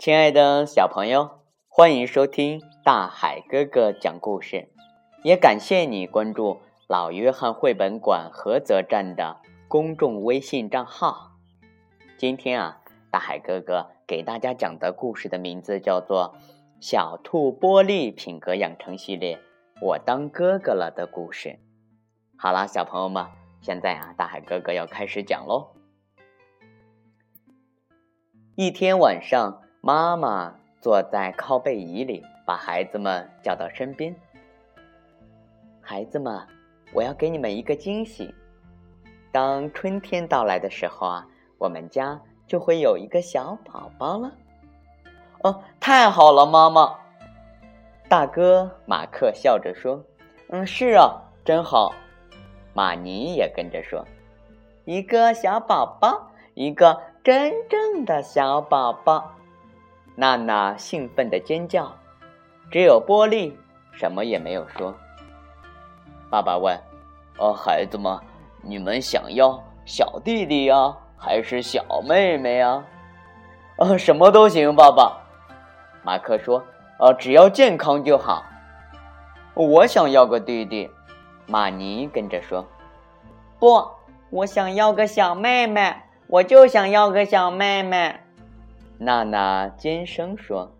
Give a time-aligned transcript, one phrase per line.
[0.00, 4.70] 亲爱的小朋友，欢迎收听大海哥哥讲故事，
[5.22, 11.32] 也感谢你关注老约翰绘本馆菏泽站的公众微信账号。
[12.16, 16.34] 今天啊，大海哥哥给大家讲的故事的名字叫做
[16.80, 19.36] 《小兔玻璃品格养成系列》，
[19.82, 21.58] 我当哥哥了的故事。
[22.38, 23.26] 好了，小朋友们，
[23.60, 25.74] 现在啊，大海哥哥要开始讲喽。
[28.54, 29.60] 一天晚上。
[29.82, 34.14] 妈妈坐在靠背椅里，把孩子们叫到身边。
[35.80, 36.46] 孩子们，
[36.92, 38.34] 我要给你们一个惊喜。
[39.32, 44.30] 当春天到来的时候啊，我们家就会有一个小宝宝了。
[45.44, 46.98] 哦，太好了，妈妈！
[48.06, 50.04] 大哥马克笑着说
[50.50, 51.94] ：“嗯，是啊，真好。”
[52.74, 54.06] 玛尼也跟着说
[54.84, 59.36] ：“一个小宝宝，一个真正的小宝宝。”
[60.16, 61.92] 娜娜兴奋地尖叫，
[62.70, 63.58] 只有波利
[63.92, 64.94] 什么也没有说。
[66.30, 66.78] 爸爸问
[67.38, 68.18] ：“哦，孩子们，
[68.62, 72.84] 你们想要小弟弟呀，还是小妹妹呀
[73.76, 75.22] ？”“呃，什么都行，爸爸。”
[76.04, 76.62] 马克说。
[77.00, 78.44] “呃，只要健康就好。
[79.54, 80.90] ”“我想要个弟弟。”
[81.48, 82.66] 玛尼跟着说。
[83.58, 83.88] “不，
[84.28, 88.20] 我想要个小妹妹，我就想要个小妹妹。”
[89.02, 90.70] 娜娜尖声说：“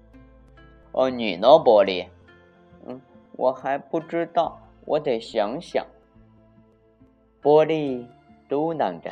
[0.92, 2.06] 哦，你呢，波利？
[2.86, 3.00] 嗯，
[3.32, 5.86] 我还不知道，我得想想。”
[7.42, 8.04] 玻璃
[8.46, 9.10] 嘟囔着。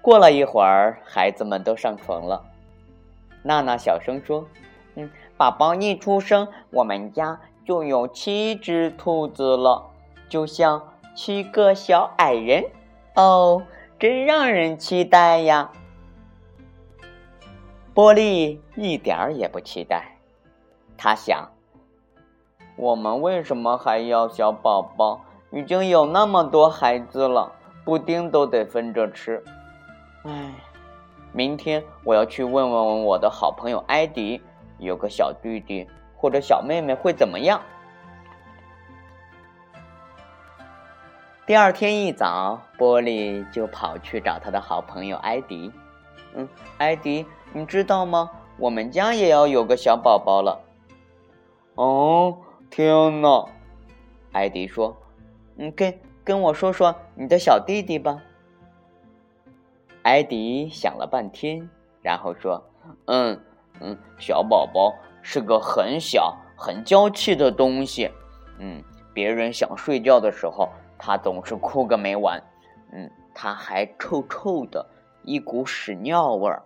[0.00, 2.44] 过了一会儿，孩子们都上床了。
[3.42, 4.46] 娜娜小声说
[4.94, 9.90] ：“嗯，宝宝一出生，我们家就有七只兔子了，
[10.28, 12.66] 就像七个小矮人。”
[13.16, 13.64] 哦。
[14.00, 15.70] 真让人期待呀！
[17.92, 20.16] 波利一点儿也不期待，
[20.96, 21.50] 他想：
[22.76, 25.20] 我们为什么还要小宝宝？
[25.50, 27.52] 已经有那么多孩子了，
[27.84, 29.44] 布丁都得分着吃。
[30.24, 30.50] 唉，
[31.34, 34.40] 明天我要去问问我的好朋友艾迪，
[34.78, 35.86] 有个小弟弟
[36.16, 37.60] 或者小妹妹会怎么样？
[41.50, 45.72] 第二天一早，波利就跑去找他的好朋友艾迪。
[46.32, 48.30] 嗯，艾迪，你知道吗？
[48.56, 50.60] 我们家也要有个小宝宝了。
[51.74, 52.38] 哦，
[52.70, 53.48] 天哪！
[54.30, 54.96] 艾迪说
[55.58, 58.22] ：“嗯，跟跟我说说你的小弟弟吧。”
[60.02, 61.68] 艾迪想了半天，
[62.00, 62.62] 然后说
[63.06, 63.40] ：“嗯
[63.80, 68.08] 嗯，小宝宝是个很小、很娇气的东西。
[68.60, 70.68] 嗯，别人想睡觉的时候。”
[71.02, 72.42] 他总是哭个没完，
[72.92, 74.90] 嗯，他还臭臭的，
[75.24, 76.64] 一股屎尿味儿。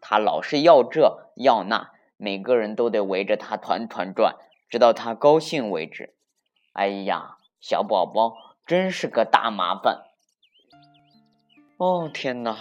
[0.00, 4.36] 他老是要这要那，每个人都得围着他团团转，
[4.70, 6.14] 直到他高兴为止。
[6.72, 10.04] 哎呀，小宝宝真是个大麻烦。
[11.76, 12.56] 哦天哪！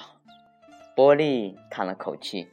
[0.95, 2.49] 波利叹了口气。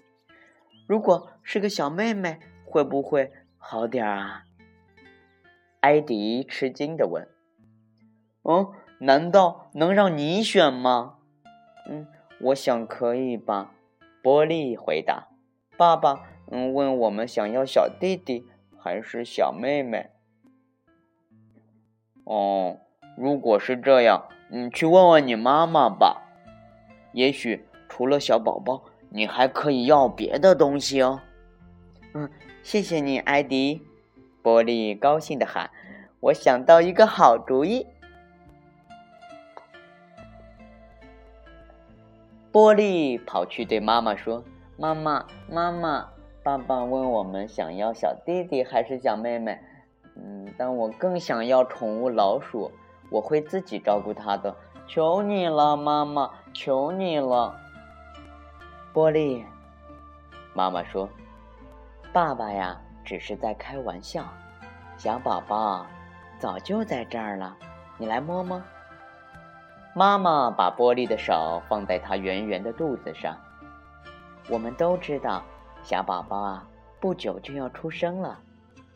[0.87, 4.45] 如果是个小妹妹，会不会好点儿啊？
[5.81, 7.27] 艾迪吃惊的问。
[8.51, 11.17] 嗯，难道能让你选吗？
[11.87, 12.07] 嗯，
[12.41, 13.75] 我想可以吧。
[14.23, 15.29] 波利回答。
[15.77, 18.47] 爸爸，嗯，问我们想要小弟弟
[18.79, 20.09] 还是小妹妹？
[22.25, 22.79] 哦，
[23.19, 26.23] 如果是这样，你去问问你妈妈吧。
[27.13, 31.21] 也许除了小宝宝，你还可以要别的东西哦。
[32.15, 32.31] 嗯，
[32.63, 33.83] 谢谢你，艾迪。
[34.41, 35.71] 波利高兴的喊
[36.21, 37.87] ：“我想到一个好主意。”
[42.59, 44.43] 波利跑去对妈妈说
[44.77, 46.09] ：“妈妈，妈妈，
[46.43, 49.57] 爸爸问我们想要小弟弟还是小妹妹？
[50.17, 52.73] 嗯，但我更想要宠物老鼠，
[53.11, 54.53] 我会自己照顾它的。
[54.89, 57.55] 求你了，妈妈，求你了。”
[58.93, 59.45] 波利，
[60.53, 61.09] 妈妈说
[62.13, 64.25] ：“爸爸呀，只是在开玩笑。
[64.97, 65.87] 小宝宝
[66.41, 67.57] 早就在这儿了，
[67.99, 68.61] 你来摸摸。”
[69.95, 73.37] 妈妈把波利的手放在他圆圆的肚子上。
[74.49, 75.43] 我们都知道，
[75.83, 76.69] 小宝宝啊，
[77.01, 78.39] 不久就要出生了。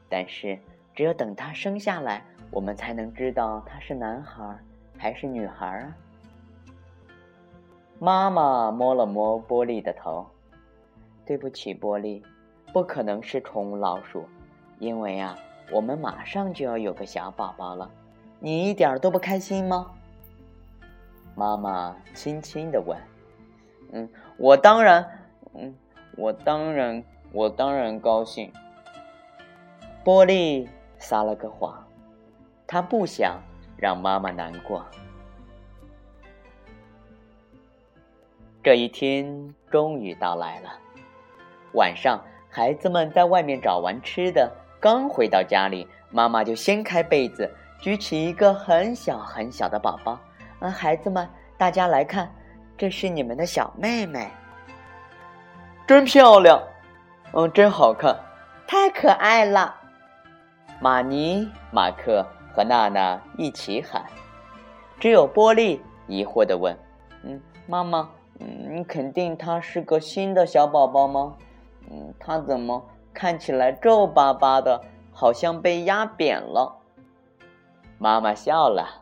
[0.08, 0.58] 但是，
[0.94, 4.56] 只有等他生下来，我们才能知道他是男孩
[4.96, 5.96] 还是女孩啊。
[7.98, 10.26] 妈妈摸了摸波利的头。
[11.24, 12.22] 对不起，波利，
[12.72, 14.26] 不可能是宠物老鼠，
[14.78, 15.36] 因为啊，
[15.70, 17.90] 我们马上就要有个小宝宝了。
[18.38, 19.90] 你一点都不开心吗？
[21.34, 22.99] 妈妈轻轻地问
[23.93, 25.06] ：“嗯，我当然，
[25.55, 25.75] 嗯，
[26.17, 27.02] 我当然，
[27.32, 28.52] 我当然高兴。
[30.05, 30.69] 波利
[30.99, 31.87] 撒了个谎，
[32.67, 33.40] 他不想
[33.76, 34.84] 让妈妈难过。
[38.62, 40.70] 这一天终于到来了。
[41.75, 47.50] 晚上，孩子们在外面找完吃的，刚回到家里，妈妈就掀开被子，
[47.81, 50.19] 举起一个很小很小的宝宝。
[50.64, 51.29] 嗯，孩子们，
[51.59, 52.32] 大家来看，
[52.79, 54.31] 这是你们的小妹妹，
[55.88, 56.62] 真漂亮，
[57.32, 58.17] 嗯，真好看，
[58.64, 59.75] 太可爱了。
[60.81, 62.25] 玛尼、马克
[62.55, 64.05] 和娜娜一起喊，
[65.00, 66.73] 只有波利疑惑地问
[67.26, 71.35] ：“嗯，妈妈，嗯，你肯定他是个新的小宝宝吗？”
[71.91, 72.81] 嗯，他怎么
[73.12, 74.81] 看起来皱巴巴的，
[75.11, 76.76] 好像被压扁了？
[77.99, 79.01] 妈妈笑了。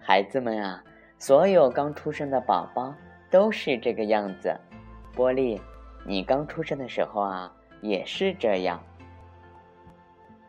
[0.00, 0.84] 孩子们啊，
[1.18, 2.94] 所有刚出生的宝宝
[3.30, 4.58] 都是这个样子。
[5.12, 5.60] 波利，
[6.06, 8.84] 你刚出生的时候啊，也是这样。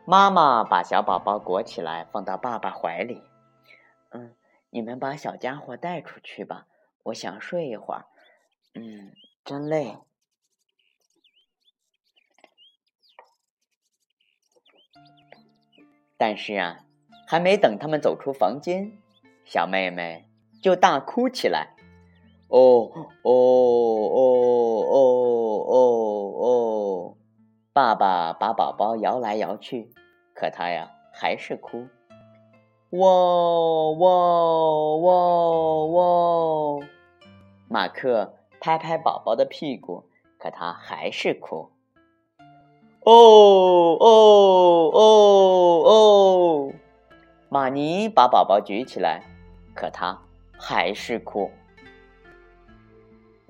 [0.04, 3.22] 妈妈把小宝宝裹起来，放到爸爸怀里。
[4.10, 4.34] 嗯，
[4.70, 6.66] 你们把小家伙带出去吧，
[7.04, 8.06] 我想睡一会儿。
[8.74, 9.12] 嗯，
[9.44, 9.96] 真累。
[16.16, 16.78] 但是啊，
[17.26, 18.96] 还没等他们走出房间，
[19.46, 20.28] 小妹妹
[20.60, 21.76] 就大哭起来。
[22.48, 22.90] 哦
[23.22, 23.32] 哦哦
[24.90, 24.96] 哦
[25.68, 25.72] 哦
[26.42, 27.14] 哦！
[27.72, 29.88] 爸爸把宝宝摇来摇去，
[30.34, 31.86] 可他呀还是哭。
[32.90, 36.82] 喔喔喔喔！
[37.68, 40.04] 马克拍拍宝宝的屁股，
[40.38, 41.70] 可他还是哭。
[43.04, 43.12] 哦
[44.00, 45.00] 哦哦
[45.84, 46.72] 哦！
[47.48, 49.22] 马尼把宝宝举起来，
[49.76, 50.18] 可他
[50.58, 51.52] 还是哭。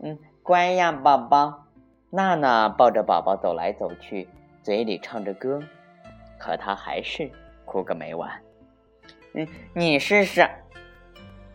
[0.02, 1.62] 嗯，乖呀，宝宝。
[2.10, 4.28] 娜娜抱着宝宝走来走去，
[4.62, 5.60] 嘴里唱着歌，
[6.38, 7.30] 可他还是
[7.64, 8.30] 哭个没完。
[9.34, 10.48] 嗯，你试试。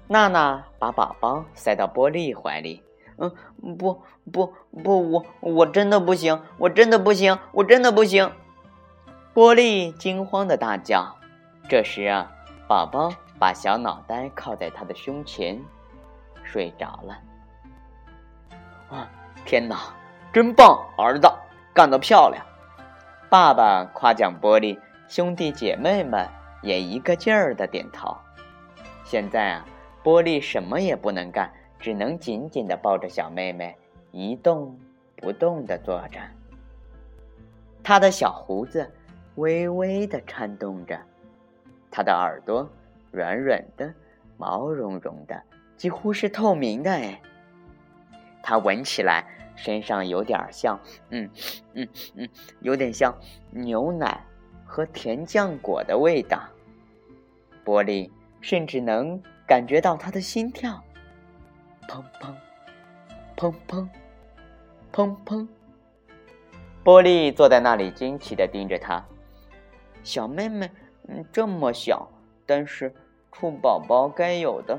[0.07, 2.81] 娜娜把宝宝塞到波利怀里。
[3.17, 4.01] 嗯，不
[4.31, 4.53] 不
[4.83, 8.31] 不，我我真的不行，我真的不行，我真的不行！
[9.33, 11.15] 波利惊慌的大叫。
[11.69, 12.31] 这时啊，
[12.67, 15.59] 宝宝把小脑袋靠在他的胸前，
[16.43, 17.19] 睡着了。
[18.91, 19.09] 啊，
[19.45, 19.91] 天哪，
[20.31, 21.27] 真棒，儿子，
[21.73, 22.45] 干得漂亮！
[23.31, 26.29] 爸爸夸奖波利，兄弟姐妹们
[26.61, 28.15] 也一个劲儿的点头。
[29.03, 29.65] 现在啊，
[30.03, 31.51] 波利什么也不能干。
[31.79, 33.75] 只能紧紧的抱着小妹妹，
[34.11, 34.77] 一动
[35.15, 36.19] 不动的坐着。
[37.81, 38.88] 他的小胡子
[39.33, 40.95] 微微的颤动着，
[41.89, 42.69] 他的耳朵
[43.12, 43.94] 软软的、
[44.38, 45.44] 毛茸茸的，
[45.78, 46.92] 几乎是透明的。
[46.92, 47.22] 哎，
[48.42, 49.25] 它闻起来
[49.56, 50.80] 身上有点像……
[51.10, 51.30] 嗯
[51.74, 52.30] 嗯嗯，
[52.62, 53.16] 有点像
[53.52, 54.25] 牛奶
[54.66, 56.42] 和甜酱果的味道。
[57.63, 60.84] 波利甚至能感觉到他的心跳。
[61.88, 62.34] 砰砰，
[63.36, 63.88] 砰砰，
[64.92, 65.48] 砰砰！
[66.84, 69.06] 波利坐在那里，惊奇的盯着他。
[70.04, 70.72] 小妹妹，
[71.08, 72.10] 嗯，这么小，
[72.53, 72.94] 但是
[73.31, 74.77] 兔宝宝该有的，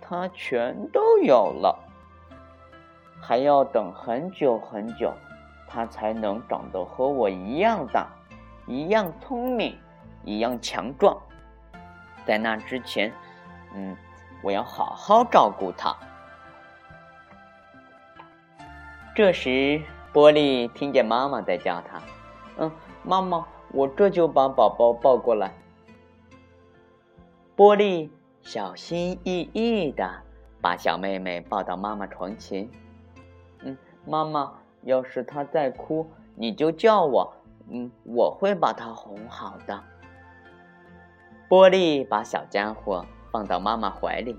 [0.00, 1.78] 它全都有了。
[3.20, 5.12] 还要等很久很久，
[5.68, 8.08] 它才能长得和我一样大，
[8.66, 9.78] 一样聪明，
[10.24, 11.16] 一样强壮。
[12.26, 13.12] 在那之前，
[13.76, 13.96] 嗯，
[14.42, 15.96] 我要好好照顾它。
[19.14, 19.80] 这时，
[20.12, 22.02] 波利听见妈妈在叫他
[22.58, 22.72] ：“嗯，
[23.04, 25.52] 妈妈，我这就把宝宝抱过来。”
[27.56, 28.10] 波利
[28.42, 30.22] 小心翼翼的
[30.60, 32.68] 把小妹妹抱到妈妈床前。
[33.62, 37.32] “嗯，妈妈，要是她再哭，你就叫我，
[37.68, 39.84] 嗯，我会把她哄好的。”
[41.48, 44.36] 波利把小家伙放到妈妈怀里。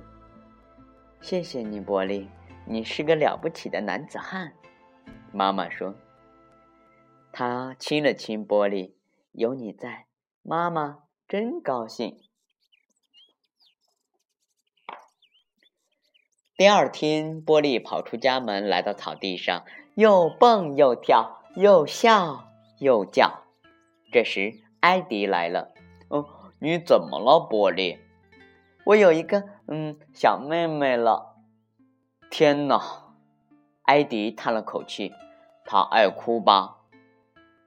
[1.22, 2.30] “谢谢你，波利，
[2.66, 4.52] 你是个了不起的男子汉。”
[5.32, 5.96] 妈妈说
[7.32, 8.92] ：“她亲了亲玻璃，
[9.32, 10.08] 有你在，
[10.44, 12.18] 妈妈真高兴。”
[16.58, 22.48] 第二天，玻璃跑出家门，来到草地上，又蹦又跳，又笑
[22.80, 23.44] 又叫。
[24.10, 25.74] 这时，艾迪来了。
[26.08, 26.26] “哦，
[26.60, 28.00] 你怎么了，玻璃
[28.88, 31.36] ？”“我有一个嗯小妹妹了。
[32.32, 32.82] ”“天哪！”
[33.84, 35.12] 艾迪叹了口气。
[35.66, 36.78] 他爱哭吧？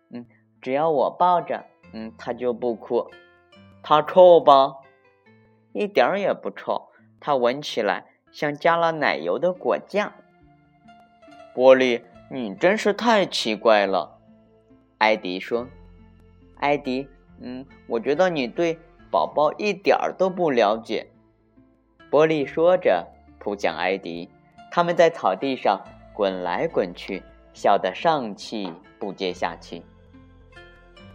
[0.09, 0.25] 嗯，
[0.63, 3.11] 只要我抱着，嗯，他就不哭。
[3.83, 4.77] 他臭吧？
[5.75, 6.89] 一点儿也不臭。
[7.21, 10.13] 他闻起来像加了奶油的果酱。
[11.55, 14.19] 波利，你真是太奇怪了。”
[14.99, 15.67] 艾迪说。
[16.59, 17.09] “艾迪，
[17.41, 18.79] 嗯，我觉得你对
[19.11, 21.07] 宝宝一点儿都不了解。”
[22.11, 23.07] 波利说着
[23.39, 24.29] 扑向艾迪，
[24.71, 25.81] 他们在草地上
[26.15, 29.85] 滚来滚去，笑得上气不接下气。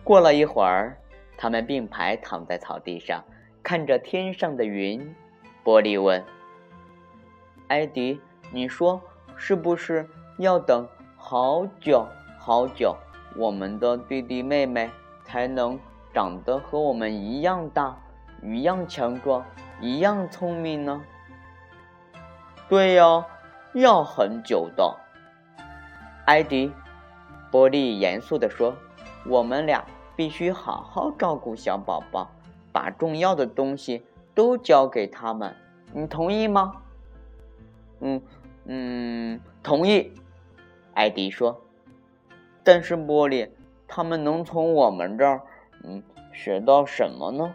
[0.04, 0.98] 过了一会儿，
[1.38, 3.24] 他们并排躺在草地上，
[3.64, 5.16] 看着天上的云。
[5.64, 6.24] 波利问
[7.68, 8.20] ：“艾迪，
[8.52, 9.02] 你说
[9.36, 12.06] 是不是要等好久
[12.38, 12.96] 好久，
[13.36, 14.90] 我们的弟弟妹妹
[15.24, 15.80] 才能
[16.14, 17.98] 长得和我们一样大、
[18.42, 19.44] 一样强壮、
[19.80, 21.02] 一样聪明呢
[22.70, 23.26] ？”“对呀，
[23.74, 24.96] 要很久的。”
[26.26, 26.72] 艾迪，
[27.52, 28.76] 波利严肃地说
[29.26, 29.84] ：“我们俩。”
[30.16, 32.30] 必须好好照顾小宝宝，
[32.72, 34.06] 把重要的东西
[34.36, 35.56] 都交给他们。
[35.92, 36.83] 你同意吗？
[38.02, 38.22] 嗯
[38.66, 40.12] 嗯，同意。
[40.94, 41.60] 艾迪说。
[42.64, 43.50] 但是玻璃，
[43.88, 45.42] 他们能从我们这儿
[45.84, 47.54] 嗯学到什么呢？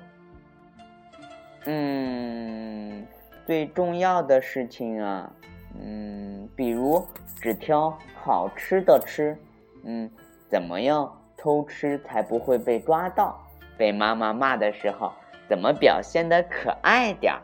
[1.65, 3.07] 嗯，
[3.47, 5.33] 最重要的事情啊，
[5.81, 7.05] 嗯，比如
[7.41, 9.37] 只挑好吃的吃，
[9.85, 10.11] 嗯，
[10.49, 11.15] 怎么样？
[11.41, 13.41] 偷吃才不会被抓到，
[13.77, 15.13] 被妈妈骂的时候
[15.49, 17.41] 怎么表现的可爱点儿？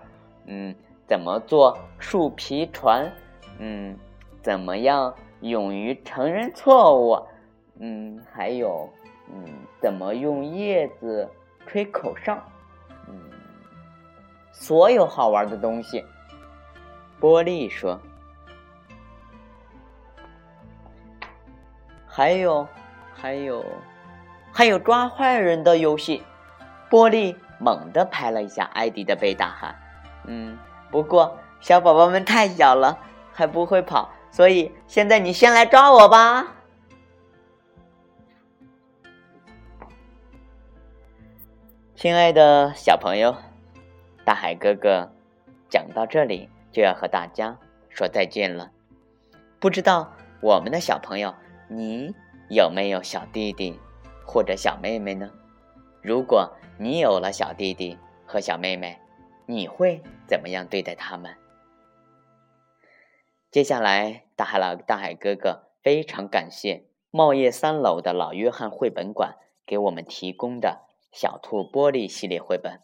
[0.46, 0.74] 嗯，
[1.06, 3.11] 怎么做树皮船？
[3.58, 3.99] 嗯，
[4.42, 7.26] 怎么样勇于承认错误？
[7.78, 8.88] 嗯，还有，
[9.28, 9.44] 嗯，
[9.80, 11.28] 怎么用叶子
[11.66, 12.38] 吹口哨？
[13.08, 13.20] 嗯，
[14.52, 16.04] 所有好玩的东西。
[17.20, 18.00] 波利说，
[22.06, 22.66] 还有。
[23.16, 23.64] 还有，
[24.52, 26.23] 还有抓坏人的游戏。
[26.90, 29.75] 波利猛地拍了一下艾迪的背，大喊
[30.28, 30.58] ：“嗯，
[30.94, 32.96] 不过小宝宝们太小了，
[33.32, 36.46] 还不会跑，所以现在你先来抓我吧。”
[41.96, 43.34] 亲爱的小朋友，
[44.24, 45.10] 大海哥哥
[45.68, 47.58] 讲到这里就要和大家
[47.88, 48.70] 说再见了。
[49.58, 51.34] 不知道我们的小朋友
[51.66, 52.14] 你？
[52.50, 53.80] 有没有小弟弟
[54.24, 55.28] 或者小妹妹呢？
[56.02, 56.48] 如果
[56.78, 58.96] 你有了小弟弟和小妹妹，
[59.46, 61.36] 你会怎么样对待他们？
[63.50, 72.80] 接下来，大海老大海哥哥非常感谢茂业三楼的老约翰绘本馆给我们提供的小兔玻璃系列绘本。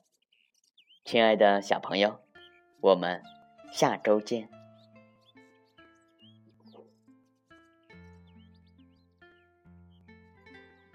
[1.05, 2.21] 亲爱的小朋友，
[2.81, 3.23] 我们
[3.73, 4.60] 下周见。